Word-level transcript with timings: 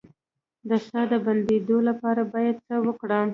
د 0.69 0.71
ساه 0.87 1.05
د 1.11 1.13
بندیدو 1.25 1.77
لپاره 1.89 2.21
باید 2.33 2.55
څه 2.67 2.75
وکړم؟ 2.85 3.27